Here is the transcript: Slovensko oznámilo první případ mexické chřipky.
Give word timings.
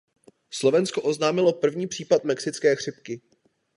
Slovensko 0.53 1.01
oznámilo 1.01 1.53
první 1.53 1.87
případ 1.87 2.23
mexické 2.23 2.75
chřipky. 2.75 3.21